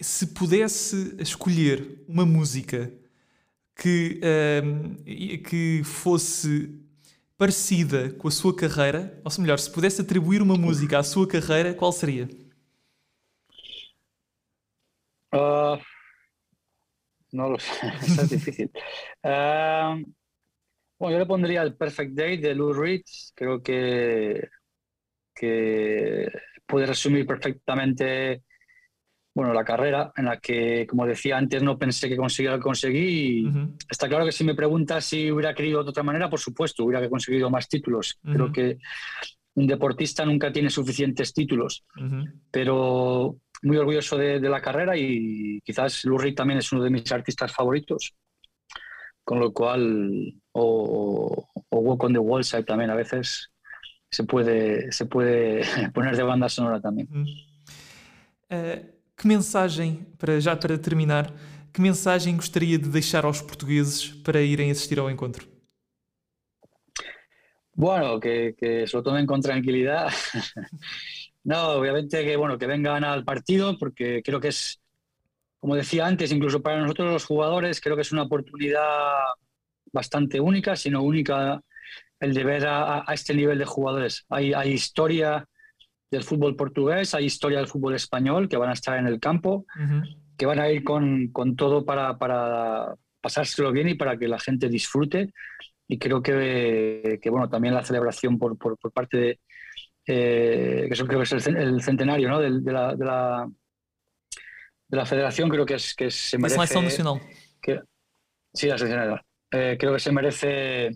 Si 0.00 0.26
pudesse 0.26 1.16
escolher 1.18 2.04
uma 2.06 2.24
música 2.24 2.88
que, 3.78 4.20
uh, 4.20 5.42
que 5.44 5.82
fosse 5.84 6.68
parecida 7.36 8.12
com 8.14 8.26
a 8.26 8.30
sua 8.30 8.54
carreira, 8.54 9.20
ou 9.24 9.30
se 9.30 9.40
melhor, 9.40 9.58
se 9.60 9.70
pudesse 9.70 10.00
atribuir 10.00 10.42
uma 10.42 10.56
música 10.56 10.98
à 10.98 11.04
sua 11.04 11.26
carreira, 11.28 11.72
qual 11.72 11.92
seria? 11.92 12.28
Uh, 15.32 15.78
no 17.32 17.48
lo 17.50 17.58
sé, 17.60 17.70
es 18.02 18.30
difícil. 18.30 18.70
Uh, 19.22 20.02
bueno, 20.98 21.12
yo 21.12 21.18
le 21.20 21.26
pondría 21.26 21.62
el 21.62 21.76
Perfect 21.76 22.14
Day 22.14 22.38
de 22.38 22.54
Lou 22.56 22.72
Reed, 22.72 23.02
creo 23.36 23.62
que, 23.62 24.48
que 25.32 26.26
puede 26.66 26.86
resumir 26.86 27.24
perfectamente 27.24 28.42
bueno, 29.38 29.54
la 29.54 29.64
carrera 29.64 30.12
en 30.16 30.24
la 30.24 30.38
que, 30.38 30.84
como 30.84 31.06
decía 31.06 31.38
antes, 31.38 31.62
no 31.62 31.78
pensé 31.78 32.08
que 32.08 32.16
conseguiría 32.16 32.56
lo 32.56 32.58
que 32.58 32.64
conseguí. 32.64 33.48
Está 33.88 34.08
claro 34.08 34.24
que 34.24 34.32
si 34.32 34.42
me 34.42 34.56
preguntas 34.56 35.04
si 35.04 35.30
hubiera 35.30 35.54
querido 35.54 35.84
de 35.84 35.90
otra 35.90 36.02
manera, 36.02 36.28
por 36.28 36.40
supuesto, 36.40 36.82
hubiera 36.82 37.08
conseguido 37.08 37.48
más 37.48 37.68
títulos. 37.68 38.18
Creo 38.20 38.50
que 38.50 38.78
un 39.54 39.68
deportista 39.68 40.24
nunca 40.24 40.50
tiene 40.50 40.70
suficientes 40.70 41.32
títulos, 41.32 41.84
pero 42.50 43.36
muy 43.62 43.76
orgulloso 43.76 44.16
de, 44.16 44.40
la 44.40 44.60
carrera 44.60 44.96
y 44.96 45.60
quizás 45.60 46.04
Lou 46.04 46.18
también 46.34 46.58
es 46.58 46.72
uno 46.72 46.82
de 46.82 46.90
mis 46.90 47.12
artistas 47.12 47.52
favoritos. 47.52 48.16
Con 49.22 49.38
lo 49.38 49.52
cual, 49.52 50.34
o, 50.50 51.48
o 51.68 51.78
Walk 51.78 52.02
on 52.02 52.12
the 52.12 52.18
Wall 52.18 52.42
Side 52.42 52.64
también 52.64 52.90
a 52.90 52.96
veces 52.96 53.52
se 54.10 54.24
puede, 54.24 54.90
se 54.90 55.06
puede 55.06 55.62
poner 55.94 56.16
de 56.16 56.24
banda 56.24 56.48
sonora 56.48 56.80
también. 56.80 57.08
Uh, 58.50 58.97
que 59.18 59.26
mensagem, 59.26 60.06
para, 60.16 60.40
já 60.40 60.56
para 60.56 60.78
terminar, 60.78 61.32
que 61.72 61.80
mensagem 61.80 62.36
gostaria 62.36 62.78
de 62.78 62.88
deixar 62.88 63.24
aos 63.24 63.42
portugueses 63.42 64.10
para 64.22 64.40
irem 64.40 64.70
assistir 64.70 64.98
ao 64.98 65.10
encontro? 65.10 65.46
Bueno, 67.74 68.18
que, 68.18 68.54
que 68.56 68.86
se 68.86 68.96
lo 68.96 69.02
tomen 69.02 69.26
con 69.26 69.40
tranquilidad. 69.40 70.08
no, 71.44 71.72
obviamente 71.72 72.24
que 72.24 72.36
bueno, 72.36 72.58
que 72.58 72.66
vengan 72.66 73.04
al 73.04 73.24
partido 73.24 73.76
porque 73.76 74.22
creo 74.22 74.40
que 74.40 74.48
es, 74.48 74.80
como 75.60 75.74
decía 75.74 76.06
antes, 76.06 76.32
incluso 76.32 76.62
para 76.62 76.80
nosotros 76.80 77.12
los 77.12 77.24
jugadores, 77.24 77.80
creo 77.80 77.96
que 77.96 78.02
es 78.02 78.12
una 78.12 78.22
oportunidad 78.22 78.82
bastante 79.92 80.40
única, 80.40 80.76
sino 80.76 81.02
única 81.02 81.60
el 82.20 82.34
de 82.34 82.44
ver 82.44 82.66
a, 82.66 83.04
este 83.12 83.34
nivel 83.34 83.58
de 83.58 83.64
jugadores. 83.64 84.24
Hay, 84.28 84.52
hay, 84.52 84.72
historia 84.72 85.48
del 86.10 86.24
fútbol 86.24 86.56
portugués, 86.56 87.14
hay 87.14 87.26
historia 87.26 87.58
del 87.58 87.68
fútbol 87.68 87.94
español 87.94 88.48
que 88.48 88.56
van 88.56 88.70
a 88.70 88.74
estar 88.74 88.98
en 88.98 89.06
el 89.06 89.20
campo, 89.20 89.66
que 90.36 90.46
van 90.46 90.60
a 90.60 90.70
ir 90.70 90.84
con, 90.84 91.28
con 91.28 91.56
todo 91.56 91.84
para, 91.84 92.16
para, 92.18 92.94
pasárselo 93.20 93.72
bien 93.72 93.88
y 93.88 93.94
para 93.94 94.16
que 94.16 94.28
la 94.28 94.38
gente 94.38 94.68
disfrute. 94.68 95.32
Y 95.86 95.98
creo 95.98 96.22
que, 96.22 97.18
que 97.20 97.30
bueno, 97.30 97.48
también 97.48 97.74
la 97.74 97.84
celebración 97.84 98.38
por, 98.38 98.56
por, 98.58 98.78
por 98.78 98.92
parte 98.92 99.16
de, 99.16 99.40
eh, 100.06 100.84
que 100.86 100.94
eso 100.94 101.06
creo 101.06 101.18
que 101.20 101.24
es 101.24 101.46
el, 101.46 101.82
centenario 101.82 102.28
¿no? 102.28 102.40
de, 102.40 102.60
de, 102.60 102.72
la, 102.72 102.94
de, 102.94 103.04
la, 103.04 103.50
de, 104.88 104.96
la, 104.96 105.06
federación, 105.06 105.50
creo 105.50 105.66
que, 105.66 105.74
es, 105.74 105.94
que 105.94 106.10
se 106.10 106.38
merece... 106.38 106.58
La 106.58 106.66
selección 106.66 106.84
nacional. 106.84 107.20
Que, 107.60 107.80
sí, 108.54 108.68
la 108.68 108.78
selección 108.78 109.20
eh, 109.50 109.76
creo 109.78 109.92
que 109.92 110.00
se 110.00 110.12
merece 110.12 110.90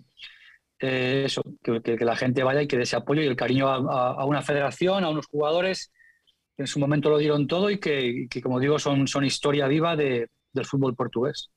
eh, 0.85 1.23
eso, 1.25 1.41
que, 1.63 1.81
que, 1.81 2.03
la 2.03 2.17
gente 2.17 2.43
vaya 2.43 2.61
y 2.61 2.67
que 2.67 2.75
dé 2.75 2.83
ese 2.83 2.97
apoyo 2.97 3.21
y 3.21 3.27
el 3.27 3.37
cariño 3.37 3.69
a, 3.69 4.11
a, 4.11 4.25
una 4.25 4.41
federación, 4.41 5.05
a 5.05 5.09
unos 5.09 5.27
jugadores 5.27 5.93
que 6.57 6.63
en 6.63 6.67
su 6.67 6.77
momento 6.77 7.09
lo 7.09 7.19
dieron 7.19 7.47
todo 7.47 7.69
y 7.69 7.79
que, 7.79 8.27
que 8.29 8.41
como 8.41 8.59
digo, 8.59 8.77
son, 8.79 9.07
son 9.07 9.23
historia 9.23 9.65
viva 9.67 9.95
de, 9.95 10.27
del 10.51 10.65
fútbol 10.65 10.93
portugués. 10.93 11.49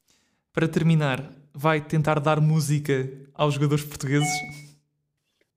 Para 0.53 0.71
terminar, 0.71 1.33
vai 1.53 1.81
tentar 1.81 2.23
dar 2.23 2.41
música 2.41 2.93
aos 3.35 3.57
jogadores 3.57 3.85
portugueses? 3.85 4.31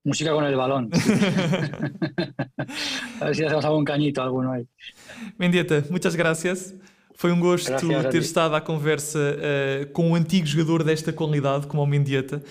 Música 0.04 0.32
con 0.32 0.46
el 0.46 0.56
balón. 0.56 0.90
a 3.22 3.26
ver 3.26 3.36
si 3.36 3.44
hacemos 3.44 3.66
algún 3.66 3.86
cañito 3.86 4.24
alguno 4.24 4.52
aí. 4.52 4.68
Mendieta, 5.38 5.84
muchas 5.92 6.16
gracias. 6.16 6.74
Foi 7.14 7.32
um 7.32 7.40
gosto 7.40 7.72
ter 8.10 8.22
estado 8.22 8.56
à 8.56 8.62
conversa 8.62 9.20
uh, 9.20 9.86
com 9.92 10.10
um 10.10 10.16
antigo 10.16 10.48
jogador 10.48 10.84
desta 10.84 11.14
qualidade, 11.14 11.68
como 11.68 11.84
o 11.84 11.86
Mendieta. 11.86 12.42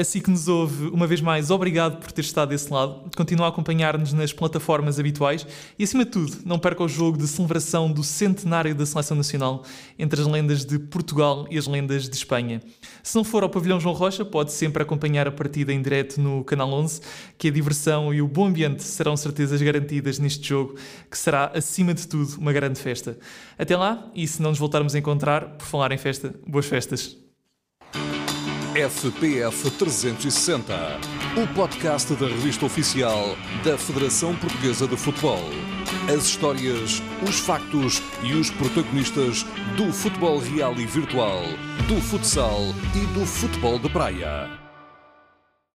Assim 0.00 0.20
que 0.20 0.30
nos 0.30 0.48
ouve, 0.48 0.88
uma 0.88 1.06
vez 1.06 1.20
mais, 1.20 1.50
obrigado 1.50 1.98
por 1.98 2.10
ter 2.10 2.22
estado 2.22 2.50
desse 2.50 2.72
lado. 2.72 3.08
Continua 3.16 3.46
a 3.46 3.48
acompanhar-nos 3.48 4.12
nas 4.12 4.32
plataformas 4.32 4.98
habituais 4.98 5.46
e, 5.78 5.84
acima 5.84 6.04
de 6.04 6.10
tudo, 6.10 6.38
não 6.44 6.58
perca 6.58 6.82
o 6.82 6.88
jogo 6.88 7.16
de 7.16 7.26
celebração 7.26 7.90
do 7.90 8.02
centenário 8.02 8.74
da 8.74 8.84
Seleção 8.84 9.16
Nacional 9.16 9.64
entre 9.98 10.20
as 10.20 10.26
lendas 10.26 10.64
de 10.64 10.78
Portugal 10.78 11.46
e 11.50 11.56
as 11.56 11.66
lendas 11.66 12.08
de 12.08 12.16
Espanha. 12.16 12.60
Se 13.02 13.14
não 13.14 13.24
for 13.24 13.42
ao 13.42 13.48
Pavilhão 13.48 13.80
João 13.80 13.94
Rocha, 13.94 14.24
pode 14.24 14.52
sempre 14.52 14.82
acompanhar 14.82 15.28
a 15.28 15.32
partida 15.32 15.72
em 15.72 15.80
direto 15.80 16.20
no 16.20 16.44
Canal 16.44 16.72
11, 16.72 17.00
que 17.38 17.48
a 17.48 17.50
diversão 17.50 18.12
e 18.12 18.20
o 18.20 18.28
bom 18.28 18.46
ambiente 18.46 18.82
serão 18.82 19.16
certezas 19.16 19.62
garantidas 19.62 20.18
neste 20.18 20.46
jogo, 20.46 20.74
que 21.08 21.16
será, 21.16 21.52
acima 21.54 21.94
de 21.94 22.06
tudo, 22.06 22.38
uma 22.38 22.52
grande 22.52 22.80
festa. 22.80 23.18
Até 23.56 23.76
lá, 23.76 24.10
e 24.14 24.26
se 24.26 24.42
não 24.42 24.50
nos 24.50 24.58
voltarmos 24.58 24.94
a 24.94 24.98
encontrar, 24.98 25.56
por 25.56 25.66
falar 25.66 25.92
em 25.92 25.98
festa, 25.98 26.34
boas 26.46 26.66
festas! 26.66 27.29
FPF 28.74 29.68
360, 29.68 30.72
o 31.36 31.54
podcast 31.54 32.14
da 32.14 32.28
revista 32.28 32.66
oficial 32.66 33.36
da 33.64 33.76
Federação 33.76 34.34
Portuguesa 34.36 34.86
de 34.86 34.96
Futebol. 34.96 35.42
As 36.08 36.24
histórias, 36.24 37.02
os 37.28 37.40
factos 37.40 38.00
e 38.22 38.32
os 38.32 38.48
protagonistas 38.50 39.44
do 39.76 39.92
futebol 39.92 40.38
real 40.38 40.74
e 40.74 40.86
virtual, 40.86 41.42
do 41.88 42.00
futsal 42.00 42.60
e 42.94 43.06
do 43.18 43.26
futebol 43.26 43.76
de 43.76 43.88
praia. 43.90 44.59